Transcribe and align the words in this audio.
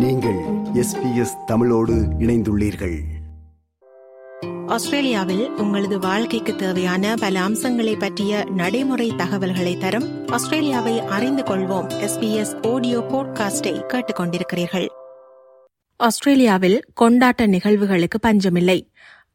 நீங்கள் 0.00 0.38
எஸ்பிஎஸ் 0.74 1.44
தமிழோடு 1.46 1.92
இணைந்துள்ளீர்கள். 1.94 2.98
ஆஸ்திரேலியாவில் 4.66 5.50
உங்களது 5.50 5.98
வாழ்க்கைக்கு 5.98 6.56
தேவையான 6.56 7.14
பல 7.20 7.40
அம்சங்களை 7.40 7.96
பற்றிய 7.96 8.44
நடைமுறை 8.50 9.12
தகவல்களை 9.16 9.78
தரும் 9.78 10.28
ஆஸ்திரேலியாவை 10.28 11.00
அறிந்து 11.00 11.42
கொள்வோம். 11.42 12.08
எஸ்பிஎஸ் 12.08 12.72
ஆடியோ 12.72 13.00
போட்காஸ்டை 13.00 13.82
கேட்டுக்கொண்டிருக்கிறீர்கள். 13.88 14.86
ஆஸ்திரேலியாவில் 15.96 16.84
கொண்டாட்ட 17.00 17.46
நிகழ்வுகளுக்கு 17.46 18.18
பஞ்சமில்லை. 18.20 18.90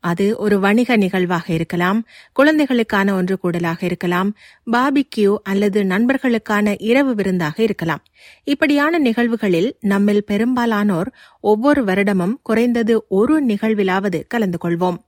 அது 0.06 0.26
ஒரு 0.38 0.56
வணிக 0.60 0.96
நிகழ்வாக 0.96 1.48
இருக்கலாம் 1.54 2.00
குழந்தைகளுக்கான 2.34 3.08
ஒன்று 3.16 3.36
கூடலாக 3.44 3.80
இருக்கலாம் 3.84 4.30
பாபிக்யூ 4.72 5.32
அல்லது 5.44 5.80
நண்பர்களுக்கான 5.84 6.76
இரவு 6.92 7.14
விருந்தாக 7.16 7.58
இருக்கலாம். 7.64 8.04
இப்படியான 8.44 9.00
நிகழ்வுகளில் 9.00 9.70
நம்மில் 9.94 10.23
பெரும்பாலானோர் 10.26 11.12
ஒவ்வொரு 11.41 11.84
வருடமும் 11.84 12.38
குறைந்தது 12.44 12.95
ஒரு 13.20 13.38
நிகழ்விலாவது 13.45 14.22
கலந்து 14.28 14.59
கொள்வோம். 14.64 15.00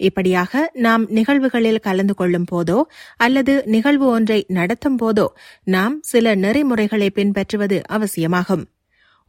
இப்படியாக 0.00 0.70
நாம் 0.86 1.02
நிகழ்வுகளில் 1.08 1.84
கலந்து 1.86 2.14
கொள்ளும் 2.14 2.46
போதோ 2.52 2.78
அல்லது 3.16 3.52
நிகழ்வு 3.66 4.06
ஒன்றை 4.06 4.38
நடத்தும் 4.48 4.98
போதோ 5.02 5.26
நாம் 5.64 5.94
சில 6.02 6.34
நெறிமுறைகளை 6.34 7.10
பின்பற்றுவது 7.10 7.78
அவசியமாகும். 7.88 8.64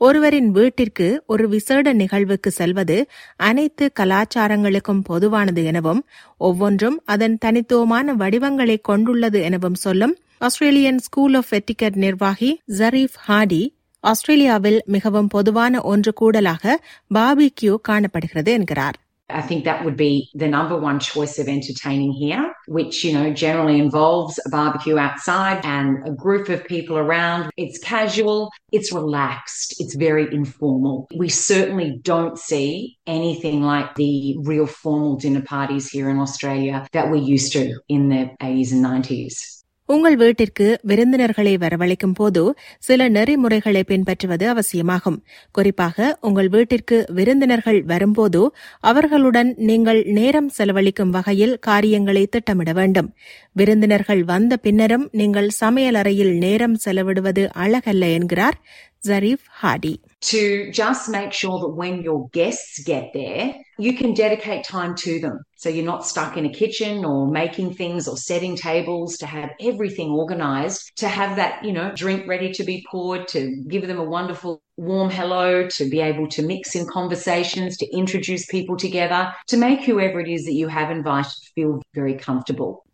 ஒருவரின் 0.01 0.51
வீட்டிற்கு 0.51 1.23
ஒரு 1.25 1.47
விசேட 1.47 1.93
நிகழ்வுக்கு 1.93 2.51
செல்வது 2.51 2.97
அனைத்து 3.35 3.91
கலாச்சாரங்களுக்கும் 3.99 5.01
பொதுவானது 5.01 5.63
எனவும் 5.63 6.01
ஒவ்வொன்றும் 6.37 6.97
அதன் 7.05 7.37
தனித்துவமான 7.37 8.13
வடிவங்களை 8.13 8.77
கொண்டுள்ளது 8.81 9.41
எனவும் 9.41 9.73
சொல்லும் 9.75 10.15
ஆஸ்திரேலியன் 10.37 10.99
ஸ்கூல் 10.99 11.33
ஆஃப் 11.33 11.53
எட்டிகட் 11.53 11.95
நிர்வாகி 11.95 12.51
ஜரீப் 12.77 13.17
ஹாடி 13.27 13.63
ஆஸ்திரேலியாவில் 14.03 14.79
மிகவும் 14.85 15.27
பொதுவான 15.27 15.81
ஒன்று 15.83 16.13
கூடலாக 16.21 16.75
பாபிக்யூ 17.13 17.75
காணப்படுகிறது 17.81 18.51
என்கிறார். 18.51 18.97
I 19.29 19.41
think 19.41 19.65
that 19.65 19.83
would 19.83 19.97
be 19.97 20.29
the 20.35 20.47
number 20.47 20.77
one 20.77 20.99
choice 20.99 21.39
of 21.39 21.47
entertaining 21.47 22.11
here, 22.11 22.53
which, 22.67 23.03
you 23.03 23.13
know, 23.13 23.33
generally 23.33 23.79
involves 23.79 24.39
a 24.45 24.49
barbecue 24.49 24.99
outside 24.99 25.65
and 25.65 26.07
a 26.07 26.11
group 26.11 26.47
of 26.49 26.63
people 26.65 26.97
around. 26.97 27.51
It's 27.57 27.79
casual, 27.79 28.51
it's 28.71 28.93
relaxed, 28.93 29.75
it's 29.79 29.95
very 29.95 30.31
informal. 30.31 31.07
We 31.15 31.29
certainly 31.29 31.99
don't 32.03 32.37
see 32.37 32.99
anything 33.07 33.63
like 33.63 33.95
the 33.95 34.37
real 34.43 34.67
formal 34.67 35.15
dinner 35.15 35.41
parties 35.41 35.89
here 35.89 36.09
in 36.09 36.19
Australia 36.19 36.87
that 36.91 37.09
we're 37.09 37.15
used 37.15 37.51
to 37.53 37.79
in 37.89 38.09
the 38.09 38.29
80s 38.41 38.71
and 38.73 38.85
90s. 38.85 39.63
உங்கள் 39.87 40.15
வீட்டிற்கு 40.15 40.79
விருந்தினர்களை 40.81 41.57
வரவழைக்கும் 41.57 42.13
போது 42.13 42.55
சில 42.79 43.07
நெறிமுறைகளை 43.07 43.83
பின்பற்றுவது 43.83 44.49
அவசியமாகும். 44.49 45.23
குறிப்பாக 45.51 46.17
உங்கள் 46.21 46.49
வீட்டிற்கு 46.49 47.05
விருந்தினர்கள் 47.09 47.83
வரும்போது 47.83 48.41
அவர்களுடன் 48.79 49.53
நீங்கள் 49.57 50.03
நேரம் 50.03 50.49
செலவழிக்கும் 50.49 51.09
வகையில் 51.09 51.59
காரியங்களை 51.59 52.25
திட்டமிட 52.25 52.73
வேண்டும். 52.73 53.13
விருந்தினர்கள் 53.53 54.23
வந்த 54.23 54.57
பின்னரும் 54.57 55.09
நீங்கள் 55.11 55.49
சமையலறையில் 55.65 56.37
நேரம் 56.37 56.77
செலவிடுவது 56.85 57.45
அழகல்ல 57.57 58.11
என்கிறார் 58.13 58.59
Zarif 59.07 59.45
Hadi. 59.61 59.95
To 60.25 60.71
just 60.71 61.07
make 61.07 61.33
sure 61.33 61.59
that 61.59 61.75
when 61.75 62.01
your 62.01 62.29
guests 62.29 62.83
get 62.83 63.11
there, 63.13 63.55
you 63.77 63.95
can 63.95 64.13
dedicate 64.13 64.65
time 64.65 64.95
to 64.95 65.19
them. 65.19 65.39
So 65.57 65.69
you're 65.69 65.85
not 65.85 66.05
stuck 66.05 66.37
in 66.37 66.45
a 66.45 66.53
kitchen 66.53 67.05
or 67.05 67.27
making 67.27 67.75
things 67.75 68.07
or 68.07 68.17
setting 68.17 68.55
tables 68.55 69.17
to 69.17 69.25
have 69.25 69.51
everything 69.59 70.09
organized, 70.09 70.91
to 70.97 71.07
have 71.07 71.35
that, 71.35 71.63
you 71.63 71.73
know, 71.73 71.91
drink 71.95 72.27
ready 72.27 72.51
to 72.53 72.63
be 72.63 72.85
poured, 72.89 73.27
to 73.29 73.63
give 73.67 73.87
them 73.87 73.99
a 73.99 74.03
wonderful 74.03 74.61
warm 74.77 75.09
hello, 75.09 75.67
to 75.69 75.89
be 75.89 75.99
able 75.99 76.27
to 76.29 76.41
mix 76.41 76.75
in 76.75 76.87
conversations, 76.87 77.77
to 77.77 77.87
introduce 77.95 78.45
people 78.45 78.77
together, 78.77 79.33
to 79.47 79.57
make 79.57 79.81
whoever 79.81 80.19
it 80.19 80.29
is 80.29 80.45
that 80.45 80.53
you 80.53 80.67
have 80.67 80.89
invited 80.89 81.31
feel 81.53 81.81
very 81.93 82.15
comfortable. 82.15 82.84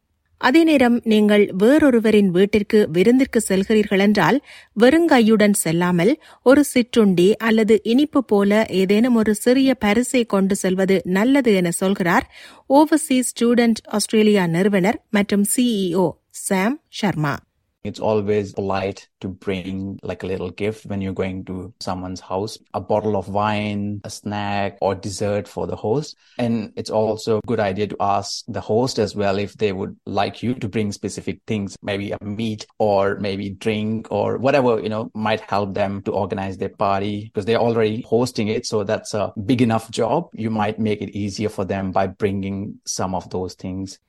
அதே 0.42 0.62
நேரம் 0.64 0.98
நீங்கள் 1.04 1.44
வேறொருவரின் 1.58 2.30
வீட்டிற்கு 2.30 2.80
விருந்திற்கு 2.92 3.40
செல்கிறீர்கள் 3.48 4.00
என்றால் 4.00 4.38
வெறுங்கையுடன் 4.78 5.56
செல்லாமல் 5.62 6.14
ஒரு 6.46 6.64
சிற்றுண்டி 6.64 7.28
அல்லது 7.42 7.78
இனிப்பு 7.86 8.22
போல 8.24 8.52
ஏதேனும் 8.74 9.16
ஒரு 9.16 9.36
சிறிய 9.36 9.74
பரிசை 9.80 10.24
கொண்டு 10.26 10.56
செல்வது 10.56 10.98
நல்லது 11.10 11.54
என 11.54 11.72
சொல்கிறார் 11.76 12.28
ஓவர்சீஸ் 12.70 13.32
ஸ்டூடெண்ட் 13.32 13.82
ஆஸ்திரேலியா 13.92 14.46
நிறுவனர் 14.48 15.00
மற்றும் 15.10 15.46
CEO 15.56 16.08
Sam 16.42 16.78
Sharma 17.00 17.36
It's 17.84 18.00
always 18.00 18.54
polite 18.54 19.08
to 19.22 19.30
bring 19.30 20.00
like 20.04 20.24
a 20.24 20.28
little 20.28 20.52
gift 20.52 20.86
when 20.86 21.02
you're 21.02 21.14
going 21.14 21.46
to 21.46 21.74
someone's 21.80 22.20
house, 22.20 22.58
a 22.74 22.82
bottle 22.82 23.16
of 23.16 23.30
wine, 23.30 24.02
a 24.04 24.10
snack 24.10 24.78
or 24.82 24.94
dessert 24.94 25.48
for 25.48 25.66
the 25.66 25.76
host. 25.76 26.16
And 26.38 26.74
it's 26.76 26.90
also 26.92 27.38
a 27.38 27.48
good 27.48 27.60
idea 27.60 27.88
to 27.88 27.98
ask 28.00 28.44
the 28.48 28.62
host 28.62 29.00
as 29.00 29.16
well 29.16 29.40
if 29.40 29.56
they 29.56 29.72
would 29.72 29.98
like 30.06 30.44
you 30.44 30.54
to 30.56 30.68
bring 30.68 30.92
specific 30.92 31.40
things, 31.48 31.76
maybe 31.82 32.12
a 32.12 32.24
meat 32.24 32.68
or 32.78 33.18
maybe 33.20 33.50
drink 33.50 34.12
or 34.12 34.38
whatever, 34.38 34.80
you 34.80 34.90
know, 34.90 35.10
might 35.16 35.42
help 35.42 35.74
them 35.74 36.02
to 36.04 36.12
organize 36.12 36.58
their 36.58 36.70
party 36.70 37.26
because 37.26 37.46
they're 37.46 37.58
already 37.58 38.02
hosting 38.02 38.48
it. 38.48 38.66
So 38.66 38.84
that's 38.84 39.14
a 39.14 39.34
big 39.46 39.62
enough 39.62 39.90
job. 39.90 40.30
You 40.34 40.52
might 40.52 40.80
make 40.80 41.02
it 41.02 41.18
easier 41.18 41.50
for 41.50 41.66
them 41.66 41.92
by 41.92 42.08
bringing 42.08 42.80
some 42.86 43.16
of 43.16 43.30
those 43.30 43.56
things. 43.56 44.00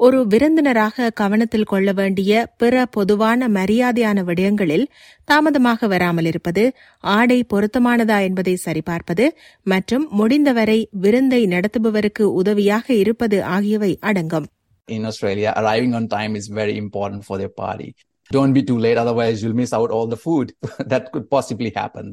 ஒரு 0.00 0.18
விருந்தினராக 0.26 1.10
கவனத்தில் 1.10 1.64
கொள்ள 1.64 1.92
வேண்டிய 1.92 2.32
பிற 2.56 2.86
பொதுவான 2.86 3.48
மரியாதையான 3.48 4.22
விடயங்களில் 4.24 4.84
தாமதமாக 5.28 5.88
வராமல் 5.88 6.24
இருப்பது 6.24 6.64
ஆடை 7.04 7.38
பொருத்தமானதா 7.44 8.18
என்பதை 8.20 8.54
சரிபார்ப்பது 8.56 9.26
மற்றும் 9.66 10.04
முடிந்தவரை 10.10 10.78
விருந்தை 11.00 11.40
நடத்துபவருக்கு 11.46 12.26
உதவியாக 12.40 12.94
இருப்பது 12.94 13.40
ஆகியவை 13.48 13.92
அடங்கும் 14.02 14.48
In 14.88 15.02
Australia, 15.04 15.50
arriving 15.56 15.94
on 15.94 16.04
time 16.08 16.34
is 16.34 16.46
very 16.50 16.76
important 16.76 17.22
for 17.24 17.36
their 17.38 17.52
party. 17.56 17.88
Don't 18.30 18.52
be 18.52 18.62
too 18.62 18.78
late, 18.78 18.96
otherwise 18.96 19.42
you'll 19.42 19.58
miss 19.60 19.72
out 19.72 19.90
all 19.90 20.06
the 20.06 20.18
food. 20.18 20.46
that 20.92 21.04
could 21.12 21.26
possibly 21.30 21.70
happen. 21.74 22.06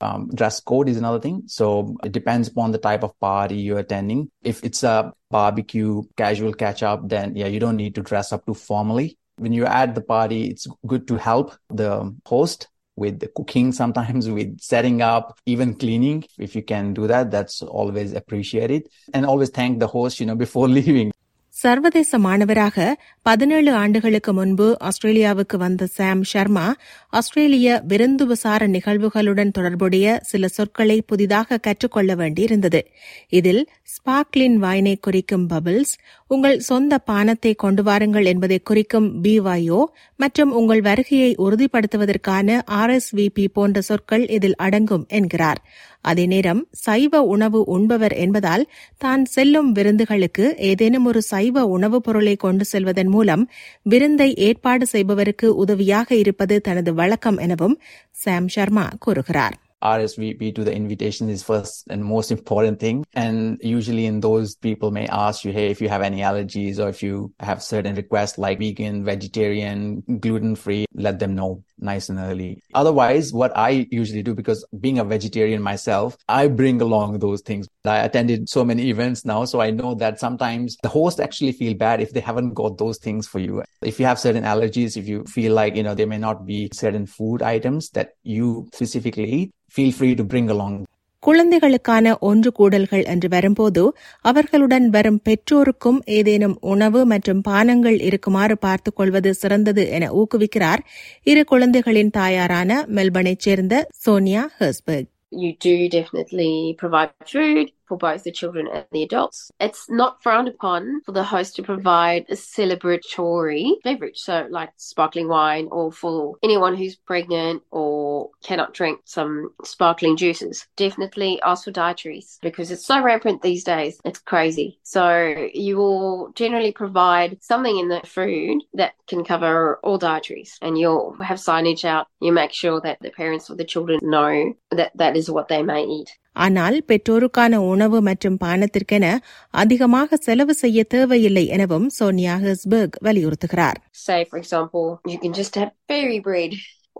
Um, 0.00 0.30
dress 0.34 0.60
code 0.60 0.88
is 0.88 0.96
another 0.96 1.20
thing. 1.20 1.42
So 1.46 1.96
it 2.02 2.12
depends 2.12 2.48
upon 2.48 2.72
the 2.72 2.78
type 2.78 3.02
of 3.02 3.18
party 3.20 3.56
you're 3.56 3.78
attending. 3.78 4.30
If 4.42 4.64
it's 4.64 4.82
a 4.82 5.12
barbecue, 5.30 6.02
casual 6.16 6.54
catch 6.54 6.82
up, 6.82 7.08
then 7.08 7.36
yeah, 7.36 7.46
you 7.46 7.60
don't 7.60 7.76
need 7.76 7.94
to 7.96 8.02
dress 8.02 8.32
up 8.32 8.46
too 8.46 8.54
formally. 8.54 9.18
When 9.36 9.52
you're 9.52 9.66
at 9.66 9.94
the 9.94 10.00
party, 10.00 10.48
it's 10.50 10.66
good 10.86 11.06
to 11.08 11.16
help 11.16 11.54
the 11.68 12.14
host 12.26 12.68
with 12.96 13.20
the 13.20 13.28
cooking, 13.28 13.72
sometimes 13.82 14.28
with 14.28 14.60
setting 14.60 15.02
up, 15.02 15.38
even 15.46 15.74
cleaning. 15.74 16.24
If 16.38 16.54
you 16.54 16.62
can 16.62 16.94
do 16.94 17.06
that, 17.06 17.30
that's 17.30 17.62
always 17.62 18.12
appreciated. 18.12 18.88
And 19.12 19.26
always 19.26 19.50
thank 19.50 19.80
the 19.80 19.86
host, 19.86 20.20
you 20.20 20.26
know, 20.26 20.36
before 20.36 20.68
leaving. 20.78 21.12
சர்வதேச 21.54 22.18
மாணவராக 22.18 22.94
பதினேழு 23.22 23.72
ஆண்டுகளுக்கு 23.72 24.32
முன்பு 24.32 24.76
ஆஸ்திரேலியாவுக்கு 24.80 25.56
வந்த 25.56 25.86
சாம் 25.86 26.22
ஷர்மா 26.32 26.66
ஆஸ்திரேலிய 27.08 27.82
விருந்துபசார 27.88 28.66
நிகழ்வுகளுடன் 28.66 29.50
தொடர்புடைய 29.50 30.18
சில 30.22 30.48
சொற்களை 30.48 31.02
புதிதாக 31.02 31.58
கற்றுக்கொள்ள 31.58 32.14
வேண்டியிருந்தது. 32.14 32.80
இதில் 33.28 33.62
ஸ்பார்க்லின் 33.92 34.54
வாயினை 34.54 34.96
குறிக்கும் 34.96 35.48
பபிள்ஸ் 35.50 35.94
உங்கள் 36.30 36.58
சொந்த 36.58 36.98
பானத்தை 37.06 37.54
கொண்டு 37.54 37.82
வாருங்கள் 37.82 38.24
என்பதை 38.24 38.58
குறிக்கும் 38.58 39.22
பிவாயோ 39.22 39.84
மற்றும் 40.16 40.52
உங்கள் 40.52 40.80
வருகையை 40.80 41.30
உறுதிப்படுத்துவதற்கான 41.38 42.58
ஆர்எஸ்விபி 42.72 43.46
போன்ற 43.52 43.80
சொற்கள் 43.80 44.28
இதில் 44.28 44.56
அடங்கும் 44.56 45.06
என்கிறார். 45.08 45.60
அதே 46.00 46.26
நேரம் 46.26 46.66
சைவ 46.70 47.22
உணவு 47.22 47.62
உண்பவர் 47.78 48.14
என்பதால் 48.16 48.64
தான் 48.98 49.24
செல்லும் 49.24 49.72
விருந்துகளுக்கு 49.72 50.54
ஏதேனும் 50.60 51.04
ஒரு 51.04 51.22
சைவ 51.22 51.66
உணவுப் 51.66 52.04
பொருளை 52.04 52.36
கொண்டு 52.36 52.64
செல்வதன் 52.64 53.10
மூலம் 53.10 53.44
விருந்தை 53.82 54.34
ஏற்பாடு 54.34 54.86
செய்பவருக்கு 54.92 55.44
உதவியாக 55.44 56.14
இருப்பது 56.14 56.60
தனது 56.60 56.94
வழக்கம் 56.94 57.38
எனவும் 57.38 57.76
சாம் 58.10 58.48
சர்மா 58.48 58.88
கூறுகிறார். 58.98 59.58
RSVP 59.82 60.54
to 60.54 60.64
the 60.64 60.74
invitation 60.74 61.28
is 61.28 61.42
first 61.42 61.84
and 61.88 62.04
most 62.04 62.30
important 62.30 62.80
thing. 62.80 63.04
And 63.14 63.58
usually 63.62 64.06
in 64.06 64.20
those 64.20 64.54
people 64.56 64.90
may 64.90 65.06
ask 65.08 65.44
you, 65.44 65.52
Hey, 65.52 65.70
if 65.70 65.80
you 65.80 65.88
have 65.88 66.02
any 66.02 66.18
allergies 66.18 66.78
or 66.78 66.88
if 66.88 67.02
you 67.02 67.32
have 67.40 67.62
certain 67.62 67.94
requests 67.94 68.38
like 68.38 68.58
vegan, 68.58 69.04
vegetarian, 69.04 70.02
gluten 70.20 70.54
free, 70.56 70.86
let 70.94 71.18
them 71.18 71.34
know 71.34 71.62
nice 71.78 72.08
and 72.08 72.18
early. 72.18 72.62
Otherwise, 72.74 73.32
what 73.32 73.56
I 73.56 73.86
usually 73.90 74.22
do, 74.22 74.34
because 74.34 74.64
being 74.78 74.98
a 74.98 75.04
vegetarian 75.04 75.62
myself, 75.62 76.16
I 76.28 76.48
bring 76.48 76.80
along 76.80 77.18
those 77.18 77.40
things. 77.40 77.68
I 77.87 77.99
attended 77.99 78.49
so 78.49 78.63
many 78.63 78.85
events 78.87 79.19
now, 79.25 79.39
so 79.45 79.59
I 79.59 79.69
know 79.71 79.91
that 79.95 80.15
sometimes 80.19 80.77
the 80.81 80.89
host 80.89 81.19
actually 81.19 81.53
feel 81.53 81.75
bad 81.77 81.99
if 81.99 82.11
they 82.11 82.21
haven't 82.21 82.53
got 82.53 82.73
those 82.77 82.97
things 82.99 83.23
for 83.27 83.39
you. 83.39 83.55
If 83.83 83.99
you 83.99 84.05
have 84.05 84.19
certain 84.19 84.45
allergies, 84.45 84.97
if 84.97 85.07
you 85.07 85.19
feel 85.27 85.53
like, 85.53 85.75
you 85.75 85.83
know, 85.83 85.95
there 85.95 86.07
may 86.07 86.17
not 86.19 86.39
be 86.45 86.59
certain 86.73 87.05
food 87.09 87.41
items 87.51 87.89
that 87.91 88.09
you 88.35 88.49
specifically 88.73 89.29
eat, 89.39 89.49
feel 89.69 89.91
free 89.91 90.13
to 90.15 90.25
bring 90.25 90.49
along 90.49 90.75
குழந்தைகளுக்கான 91.23 92.07
ஒன்று 92.19 92.49
கூடல்கள் 92.51 93.03
என்று 93.03 93.27
வரும்போது 93.29 93.83
அவர்களுடன் 94.21 94.87
வரும் 94.89 95.19
பெற்றோருக்கும் 95.23 95.99
ஏதேனும் 96.17 96.55
உணவு 96.73 96.99
மற்றும் 97.05 97.41
பானங்கள் 97.47 97.97
இருக்குமாறு 98.01 98.55
பார்த்துக் 98.57 98.95
கொள்வது 98.95 99.31
சிறந்தது 99.33 99.83
என 99.89 100.11
ஊக்குவிக்கிறார் 100.21 100.83
இரு 101.23 101.43
குழந்தைகளின் 101.43 102.13
தாயாரான 102.19 102.85
மெல்பர்னைச் 102.97 103.45
சேர்ந்த 103.47 103.75
Sonia 104.05 104.43
ஹெர்ஸ்பர்க் 104.59 105.09
you 105.32 105.56
do 105.56 105.88
definitely 105.88 106.74
provide 106.78 107.12
food 107.26 107.72
for 107.90 107.98
both 107.98 108.22
the 108.22 108.30
children 108.30 108.68
and 108.72 108.86
the 108.92 109.02
adults. 109.02 109.50
It's 109.58 109.90
not 109.90 110.22
frowned 110.22 110.46
upon 110.46 111.00
for 111.02 111.10
the 111.10 111.24
host 111.24 111.56
to 111.56 111.62
provide 111.64 112.24
a 112.28 112.34
celebratory 112.34 113.72
beverage, 113.82 114.18
so 114.18 114.46
like 114.48 114.70
sparkling 114.76 115.26
wine, 115.26 115.66
or 115.72 115.90
for 115.90 116.36
anyone 116.44 116.76
who's 116.76 116.94
pregnant 116.94 117.64
or 117.72 118.30
cannot 118.44 118.74
drink 118.74 119.00
some 119.06 119.50
sparkling 119.64 120.16
juices. 120.16 120.68
Definitely 120.76 121.40
ask 121.44 121.64
for 121.64 121.72
dietaries 121.72 122.38
because 122.42 122.70
it's 122.70 122.86
so 122.86 123.02
rampant 123.02 123.42
these 123.42 123.64
days. 123.64 123.98
It's 124.04 124.20
crazy. 124.20 124.78
So 124.84 125.48
you 125.52 125.76
will 125.76 126.30
generally 126.36 126.70
provide 126.70 127.42
something 127.42 127.76
in 127.76 127.88
the 127.88 128.02
food 128.06 128.62
that 128.74 128.92
can 129.08 129.24
cover 129.24 129.80
all 129.82 129.98
dietaries, 129.98 130.58
and 130.62 130.78
you'll 130.78 131.16
have 131.20 131.38
signage 131.38 131.84
out. 131.84 132.06
You 132.20 132.30
make 132.30 132.52
sure 132.52 132.80
that 132.82 132.98
the 133.00 133.10
parents 133.10 133.50
or 133.50 133.56
the 133.56 133.64
children 133.64 133.98
know 134.00 134.54
that 134.70 134.92
that 134.94 135.16
is 135.16 135.28
what 135.28 135.48
they 135.48 135.64
may 135.64 135.82
eat. 135.82 136.16
ஆனால் 136.32 136.84
பெற்றோருக்கான 136.88 137.56
உணவு 137.56 138.00
மற்றும் 138.00 138.36
பானத்திற்கென 138.44 139.18
அதிகமாக 139.50 140.16
செலவு 140.16 140.54
செய்ய 140.54 140.84
தேவையில்லை 140.84 141.46
எனவும் 141.46 141.88
Sonia 141.88 142.36
ஹெஸ்பர்க் 142.36 142.98
வலியுறுத்துகிறார். 143.04 143.78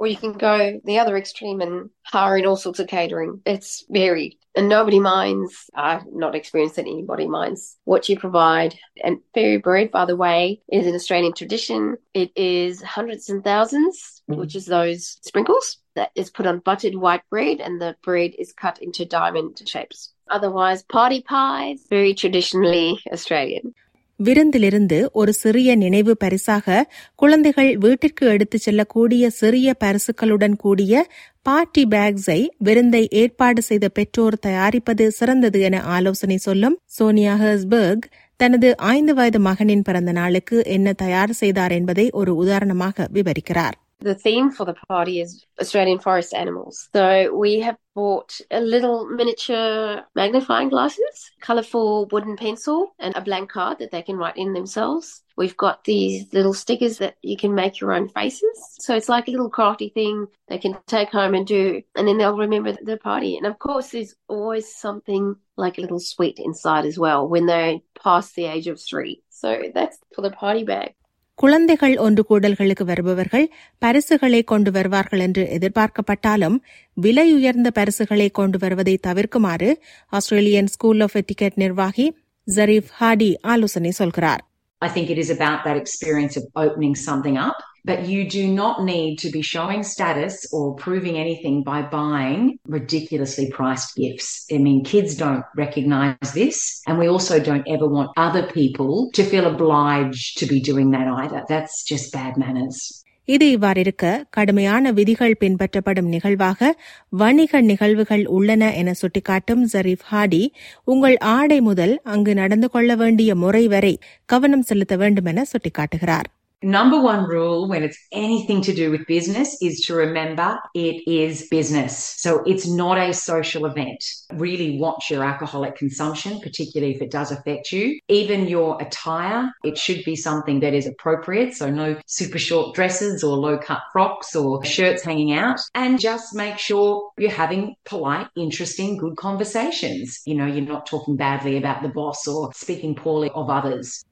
Say, 0.00 0.14
for 0.14 0.26
example, 0.26 0.34
you 0.34 0.34
can 0.34 0.40
just 0.40 0.56
have 0.56 0.64
fairy 0.64 0.70
bread, 0.70 0.70
or 0.70 0.70
you 0.70 0.70
can 0.70 0.76
go 0.76 0.80
the 0.84 0.98
other 0.98 1.16
extreme 1.16 1.60
and 1.60 1.90
hire 2.02 2.36
in 2.38 2.46
all 2.46 2.56
sorts 2.56 2.78
of 2.80 2.88
catering. 2.88 3.42
It's 3.44 3.84
varied. 3.90 4.36
And 4.56 4.68
nobody 4.68 4.98
minds. 4.98 5.70
I've 5.74 6.06
not 6.12 6.34
experienced 6.34 6.76
that 6.76 6.86
anybody 6.86 7.28
minds 7.28 7.76
what 7.84 8.08
you 8.08 8.18
provide. 8.18 8.78
And 9.04 9.18
fairy 9.34 9.58
bread, 9.58 9.90
by 9.90 10.06
the 10.06 10.16
way, 10.16 10.60
is 10.68 10.86
an 10.86 10.94
Australian 10.94 11.34
tradition. 11.34 11.96
It 12.14 12.32
is 12.36 12.82
hundreds 12.82 13.28
and 13.30 13.44
1000s 13.44 14.22
mm. 14.30 14.36
which 14.36 14.56
is 14.56 14.66
those 14.66 15.18
sprinkles 15.22 15.78
that 15.94 16.10
is 16.14 16.30
put 16.30 16.46
on 16.46 16.60
buttered 16.60 16.94
white 16.94 17.22
bread, 17.30 17.60
and 17.60 17.80
the 17.80 17.96
bread 18.02 18.32
is 18.38 18.52
cut 18.52 18.80
into 18.82 19.04
diamond 19.04 19.60
shapes. 19.66 20.12
Otherwise, 20.30 20.82
party 20.84 21.22
pies, 21.22 21.84
very 21.90 22.14
traditionally 22.14 22.98
Australian. 23.12 23.74
விருந்திலிருந்து 24.20 24.98
ஒரு 25.12 25.32
சிறிய 25.32 25.76
நினைவு 25.76 26.14
பரிசாக 26.16 26.84
குழந்தைகள் 27.14 27.70
வீட்டிற்கு 27.76 28.24
எடுத்துச் 28.26 28.62
செல்லக்கூடிய 28.62 29.30
சிறிய 29.40 29.74
பரிசுகளுடன் 29.84 30.56
கூடிய 30.56 30.94
பார்ட்டி 31.42 31.84
பேக்ஸை 31.88 32.40
விருந்தை 32.58 33.02
ஏற்பாடு 33.12 33.62
செய்த 33.62 33.88
பெற்றோர் 33.88 34.36
தயாரிப்பது 34.38 35.06
சிறந்தது 35.10 35.60
என 35.60 35.82
ஆலோசனை 35.90 36.38
சொல்லும் 36.38 36.78
சோனியா 36.98 37.36
ஹர்ஸ்பர்க் 37.36 38.08
தனது 38.40 38.68
ஐந்து 38.88 39.12
வயது 39.14 39.40
மகனின் 39.40 39.82
பிறந்த 39.82 40.12
நாளுக்கு 40.12 40.58
என்ன 40.68 40.92
தயார் 40.96 41.32
செய்தார் 41.34 41.72
என்பதை 41.72 42.08
ஒரு 42.12 42.34
உதாரணமாக 42.36 43.08
விவரிக்கிறார் 43.12 43.78
The 44.02 44.14
theme 44.16 44.46
for 44.50 44.64
the 44.64 44.74
party 44.88 45.20
is 45.20 45.30
Australian 45.58 45.98
forest 45.98 46.32
animals. 46.34 46.74
So 46.94 47.02
we 47.36 47.50
have 47.60 47.76
bought 48.00 48.40
a 48.50 48.62
little 48.62 49.06
miniature 49.10 50.02
magnifying 50.14 50.70
glasses, 50.70 51.30
colourful 51.42 52.06
wooden 52.06 52.34
pencil, 52.34 52.94
and 52.98 53.14
a 53.14 53.20
blank 53.20 53.50
card 53.50 53.78
that 53.78 53.90
they 53.90 54.00
can 54.00 54.16
write 54.16 54.38
in 54.38 54.54
themselves. 54.54 55.22
We've 55.36 55.56
got 55.56 55.84
these 55.84 56.32
little 56.32 56.54
stickers 56.54 56.96
that 56.96 57.16
you 57.20 57.36
can 57.36 57.54
make 57.54 57.78
your 57.78 57.92
own 57.92 58.08
faces. 58.08 58.58
So 58.78 58.96
it's 58.96 59.10
like 59.10 59.28
a 59.28 59.30
little 59.30 59.50
crafty 59.50 59.90
thing 59.90 60.28
they 60.48 60.56
can 60.56 60.78
take 60.86 61.10
home 61.10 61.34
and 61.34 61.46
do, 61.46 61.82
and 61.94 62.08
then 62.08 62.16
they'll 62.16 62.38
remember 62.38 62.72
the 62.72 62.96
party. 62.96 63.36
And 63.36 63.46
of 63.46 63.58
course, 63.58 63.90
there's 63.90 64.14
always 64.28 64.74
something 64.74 65.36
like 65.58 65.76
a 65.76 65.82
little 65.82 66.00
sweet 66.00 66.38
inside 66.38 66.86
as 66.86 66.98
well 66.98 67.28
when 67.28 67.44
they 67.44 67.82
pass 68.02 68.32
the 68.32 68.46
age 68.46 68.66
of 68.66 68.80
three. 68.80 69.22
So 69.28 69.64
that's 69.74 69.98
for 70.14 70.22
the 70.22 70.30
party 70.30 70.64
bag. 70.64 70.94
குழந்தைகள் 71.42 71.94
ஒன்று 71.96 72.22
கூடல்களுக்கு 72.30 72.84
வருபவர்கள் 72.84 73.46
பரிசுகளை 73.82 74.40
கொண்டு 74.42 74.70
வருவார்கள் 74.70 75.18
என்று 75.18 75.42
எதிர்பார்க்கப்பட்டாலும் 75.58 76.56
விலையுயர்ந்த 76.96 77.68
பரிசுகளை 77.78 78.28
கொண்டு 78.30 78.58
வருவதை 78.58 78.94
தவிர்க்குமாறு 79.06 79.70
ஆஸ்திரேலியன் 80.12 80.66
ஸ்கூல் 80.66 81.00
ஆஃப் 81.00 81.16
எட்டிகெட் 81.16 81.56
நிர்வாகி 81.62 82.06
ஜரீப் 82.46 82.90
ஹாடி 83.00 83.30
ஆலோசனை 83.52 83.90
சொல்கிறார். 83.90 84.42
I 84.82 84.90
think 84.96 85.08
it 85.14 85.18
is 85.24 85.30
about 85.36 85.58
that 85.66 85.78
experience 85.84 86.34
of 86.40 86.44
opening 86.64 86.94
something 87.06 87.36
up, 87.46 87.58
but 87.85 87.99
you 88.05 88.21
do 88.29 88.43
not 88.53 88.75
need 88.83 89.11
to 89.17 89.29
be 89.29 89.41
showing 89.43 89.81
status 89.85 90.35
or 90.51 90.63
proving 90.75 91.17
anything 91.17 91.57
by 91.63 91.79
buying 91.91 92.41
ridiculously 92.69 93.47
priced 93.51 93.91
gifts. 93.95 94.29
I 94.51 94.57
mean, 94.57 94.83
kids 94.83 95.11
don't 95.15 95.45
recognize 95.55 96.31
this, 96.33 96.57
and 96.87 96.97
we 96.97 97.07
also 97.07 97.37
don't 97.39 97.67
ever 97.67 97.87
want 97.87 98.09
other 98.17 98.43
people 98.51 98.93
to 99.13 99.23
feel 99.23 99.45
obliged 99.45 100.37
to 100.39 100.47
be 100.47 100.59
doing 100.61 100.91
that 100.91 101.07
either. 101.15 101.41
That's 101.47 101.75
just 101.85 102.07
bad 102.13 102.35
manners. 102.37 102.79
இது 103.27 103.45
இவ்வாறிருக்க 103.53 104.05
கடுமையான 104.29 104.91
விதிகள் 104.91 105.39
பின்பற்றப்படும் 105.39 106.09
நிகழ்வாக 106.13 106.69
வணிக 107.13 107.61
நிகழ்வுகள் 107.61 108.25
உள்ளன 108.35 108.63
என 108.81 108.93
சுட்டிக்காட்டும் 109.01 109.63
ஜரீப் 109.73 110.05
ஹாடி 110.11 110.41
உங்கள் 110.85 111.17
ஆடை 111.33 111.59
முதல் 111.61 111.93
அங்கு 112.13 112.33
நடந்து 112.33 112.69
கொள்ள 112.69 112.95
வேண்டிய 112.95 113.35
முறை 113.43 113.67
வரை 113.67 113.93
கவனம் 114.33 114.67
செலுத்த 114.69 114.95
வேண்டும் 115.03 115.25
என 115.25 115.45
சுட்டிக்காட்டுகிறார் 115.53 116.29
Number 116.62 117.00
one 117.00 117.24
rule 117.24 117.66
when 117.68 117.82
it's 117.82 117.96
anything 118.12 118.60
to 118.62 118.74
do 118.74 118.90
with 118.90 119.06
business 119.06 119.56
is 119.62 119.80
to 119.86 119.94
remember 119.94 120.58
it 120.74 121.02
is 121.08 121.48
business. 121.48 122.14
So 122.18 122.42
it's 122.44 122.68
not 122.68 122.98
a 122.98 123.14
social 123.14 123.64
event. 123.64 124.04
Really 124.34 124.78
watch 124.78 125.10
your 125.10 125.24
alcoholic 125.24 125.76
consumption, 125.76 126.38
particularly 126.40 126.94
if 126.94 127.00
it 127.00 127.10
does 127.10 127.32
affect 127.32 127.72
you. 127.72 127.98
Even 128.08 128.46
your 128.46 128.80
attire, 128.82 129.50
it 129.64 129.78
should 129.78 130.04
be 130.04 130.16
something 130.16 130.60
that 130.60 130.74
is 130.74 130.86
appropriate. 130.86 131.54
So 131.54 131.70
no 131.70 131.98
super 132.04 132.38
short 132.38 132.74
dresses 132.74 133.24
or 133.24 133.38
low 133.38 133.56
cut 133.56 133.80
frocks 133.90 134.36
or 134.36 134.62
shirts 134.62 135.02
hanging 135.02 135.32
out. 135.32 135.60
And 135.74 135.98
just 135.98 136.34
make 136.34 136.58
sure 136.58 137.10
you're 137.16 137.30
having 137.30 137.74
polite, 137.86 138.28
interesting, 138.36 138.98
good 138.98 139.16
conversations. 139.16 140.20
You 140.26 140.34
know, 140.34 140.44
you're 140.44 140.60
not 140.60 140.84
talking 140.84 141.16
badly 141.16 141.56
about 141.56 141.82
the 141.82 141.88
boss 141.88 142.28
or 142.28 142.52
speaking 142.52 142.94
poorly 142.94 143.30
of 143.34 143.48
others. 143.48 144.04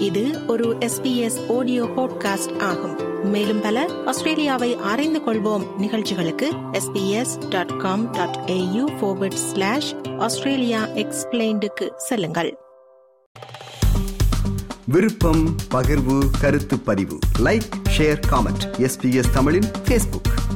இது 0.00 0.46
ஒரு 0.46 0.76
SBS 0.78 1.58
audio 1.58 1.84
podcast 1.84 2.60
ஆகும். 2.60 3.24
மேலும் 3.24 3.60
பல 3.60 3.90
ஆஸ்திரேலியாவை 4.06 4.76
அறிந்து 4.76 5.20
கொள்வோம் 5.26 5.66
நிகழ்ச்சிகளுக்கு 5.78 6.50
SBS 6.72 7.48
dot 7.48 7.78
com 7.78 8.10
dot 8.10 8.38
AU 8.46 9.28
slash 9.32 9.94
Australia 10.18 10.84
எக்ஸ்பிளைண்டுக்கு 10.84 11.94
செல்லுங்கள். 11.96 12.58
விருப்பம் 14.84 15.56
பகிர்வு 15.74 16.22
கருத்து 16.40 16.78
பதிவு. 16.78 17.18
லைக் 17.38 17.68
ஷேர் 17.98 18.20
காமெண்ட் 18.30 18.88
எஸ்பிஎஸ் 18.88 19.30
தமிழின் 19.32 19.70
ஃபேஸ்புக் 19.88 20.55